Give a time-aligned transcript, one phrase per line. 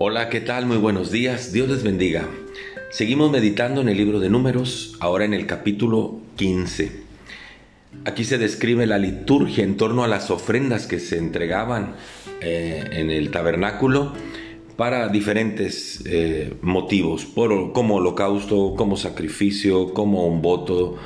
[0.00, 0.64] Hola, ¿qué tal?
[0.64, 1.52] Muy buenos días.
[1.52, 2.28] Dios les bendiga.
[2.88, 6.92] Seguimos meditando en el libro de números, ahora en el capítulo 15.
[8.04, 11.96] Aquí se describe la liturgia en torno a las ofrendas que se entregaban
[12.40, 14.12] eh, en el tabernáculo
[14.76, 20.96] para diferentes eh, motivos, como holocausto, como sacrificio, como un voto,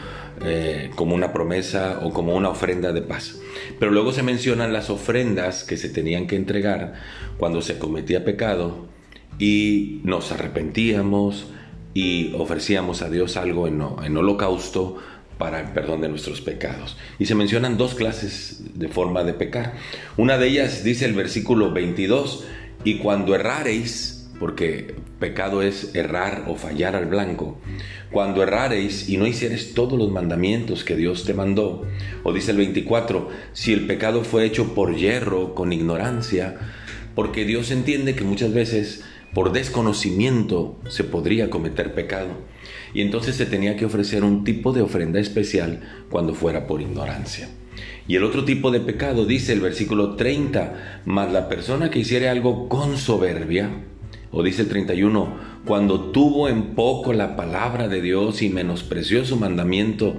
[0.41, 3.41] eh, como una promesa o como una ofrenda de paz.
[3.79, 6.95] Pero luego se mencionan las ofrendas que se tenían que entregar
[7.37, 8.87] cuando se cometía pecado
[9.39, 11.47] y nos arrepentíamos
[11.95, 14.99] y ofrecíamos a Dios algo en, en holocausto
[15.39, 16.97] para el perdón de nuestros pecados.
[17.19, 19.75] Y se mencionan dos clases de forma de pecar.
[20.17, 22.45] Una de ellas dice el versículo 22,
[22.85, 27.61] y cuando errareis, porque pecado es errar o fallar al blanco,
[28.11, 31.87] cuando errareis y no hicieres todos los mandamientos que Dios te mandó,
[32.25, 36.57] o dice el 24, si el pecado fue hecho por hierro, con ignorancia,
[37.15, 42.31] porque Dios entiende que muchas veces por desconocimiento se podría cometer pecado.
[42.93, 47.49] Y entonces se tenía que ofrecer un tipo de ofrenda especial cuando fuera por ignorancia.
[48.09, 52.29] Y el otro tipo de pecado, dice el versículo 30, mas la persona que hiciere
[52.29, 53.71] algo con soberbia,
[54.33, 59.37] o dice el 31, cuando tuvo en poco la palabra de Dios y menospreció su
[59.37, 60.17] mandamiento,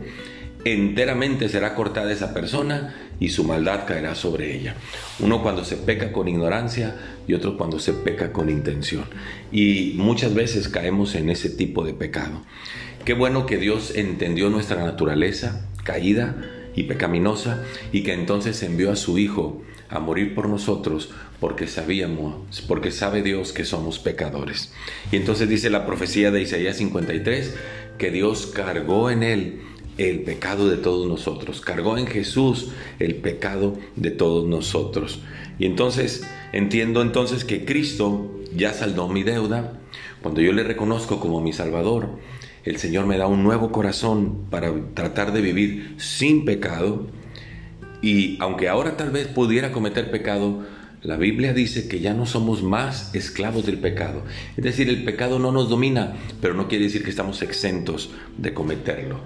[0.64, 4.75] enteramente será cortada esa persona y su maldad caerá sobre ella.
[5.20, 6.95] Uno cuando se peca con ignorancia
[7.28, 9.05] y otro cuando se peca con intención.
[9.52, 12.42] Y muchas veces caemos en ese tipo de pecado.
[13.05, 16.36] Qué bueno que Dios entendió nuestra naturaleza caída
[16.76, 22.62] y pecaminosa y que entonces envió a su Hijo a morir por nosotros porque sabíamos,
[22.68, 24.74] porque sabe Dios que somos pecadores.
[25.12, 27.56] Y entonces dice la profecía de Isaías 53
[27.98, 29.62] que Dios cargó en él
[29.98, 35.20] el pecado de todos nosotros, cargó en Jesús el pecado de todos nosotros.
[35.60, 39.80] Y entonces entiendo entonces que Cristo ya saldó mi deuda,
[40.22, 42.10] cuando yo le reconozco como mi Salvador,
[42.64, 47.08] el Señor me da un nuevo corazón para tratar de vivir sin pecado.
[48.02, 50.64] Y aunque ahora tal vez pudiera cometer pecado,
[51.02, 54.24] la Biblia dice que ya no somos más esclavos del pecado.
[54.56, 58.54] Es decir, el pecado no nos domina, pero no quiere decir que estamos exentos de
[58.54, 59.20] cometerlo.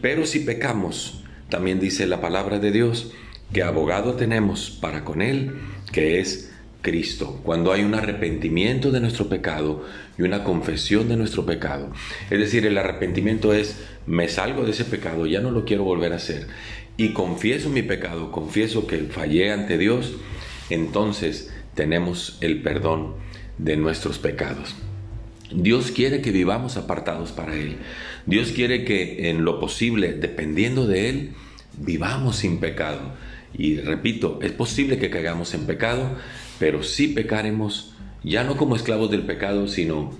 [0.00, 3.12] Pero si pecamos, también dice la palabra de Dios
[3.52, 5.56] que abogado tenemos para con Él,
[5.90, 6.52] que es
[6.82, 7.40] Cristo.
[7.44, 9.84] Cuando hay un arrepentimiento de nuestro pecado
[10.18, 11.92] y una confesión de nuestro pecado.
[12.30, 13.76] Es decir, el arrepentimiento es,
[14.06, 16.46] me salgo de ese pecado, ya no lo quiero volver a hacer.
[16.96, 20.14] Y confieso mi pecado, confieso que fallé ante Dios,
[20.68, 23.14] entonces tenemos el perdón
[23.58, 24.74] de nuestros pecados.
[25.52, 27.76] Dios quiere que vivamos apartados para Él.
[28.26, 31.30] Dios quiere que en lo posible, dependiendo de Él,
[31.78, 33.14] vivamos sin pecado.
[33.56, 36.16] Y repito, es posible que caigamos en pecado,
[36.60, 40.10] pero si pecaremos, ya no como esclavos del pecado, sino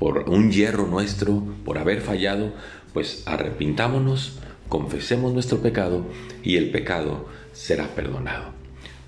[0.00, 2.54] por un hierro nuestro, por haber fallado,
[2.94, 4.38] pues arrepintámonos,
[4.70, 6.06] confesemos nuestro pecado
[6.42, 8.54] y el pecado será perdonado.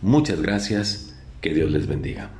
[0.02, 2.30] Muchas gracias, que Dios les bendiga.